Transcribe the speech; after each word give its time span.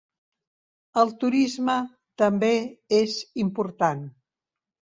El 1.01 1.11
turisme 1.23 1.75
també 2.23 2.51
és 3.03 3.21
important. 3.47 4.03